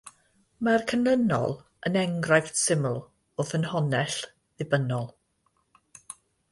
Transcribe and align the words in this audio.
Mae'r 0.67 0.83
canlynol 0.91 1.53
yn 1.89 1.99
enghraifft 2.05 2.59
syml 2.63 2.99
o 2.99 3.47
ffynhonnell 3.51 4.21
ddibynnol. 4.33 5.09